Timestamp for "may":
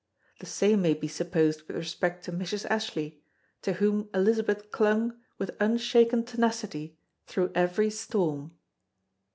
0.81-0.95